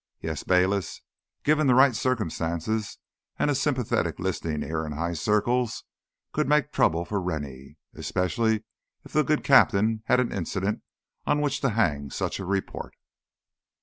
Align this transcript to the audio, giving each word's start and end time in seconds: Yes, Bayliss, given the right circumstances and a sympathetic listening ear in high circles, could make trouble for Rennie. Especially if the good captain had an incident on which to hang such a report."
Yes, 0.19 0.41
Bayliss, 0.41 0.99
given 1.43 1.67
the 1.67 1.75
right 1.75 1.95
circumstances 1.95 2.97
and 3.37 3.51
a 3.51 3.53
sympathetic 3.53 4.17
listening 4.17 4.63
ear 4.63 4.83
in 4.83 4.93
high 4.93 5.13
circles, 5.13 5.83
could 6.33 6.49
make 6.49 6.71
trouble 6.71 7.05
for 7.05 7.21
Rennie. 7.21 7.77
Especially 7.93 8.63
if 9.05 9.13
the 9.13 9.21
good 9.23 9.43
captain 9.43 10.01
had 10.07 10.19
an 10.19 10.31
incident 10.31 10.81
on 11.27 11.39
which 11.39 11.61
to 11.61 11.69
hang 11.69 12.09
such 12.09 12.39
a 12.39 12.45
report." 12.45 12.95